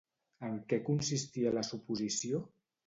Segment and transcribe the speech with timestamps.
[0.47, 2.45] En què consistia la suposició?